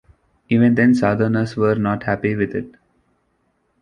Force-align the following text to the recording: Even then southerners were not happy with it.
Even 0.49 0.73
then 0.73 0.95
southerners 0.95 1.55
were 1.55 1.75
not 1.75 2.01
happy 2.01 2.33
with 2.33 2.55
it. 2.55 2.73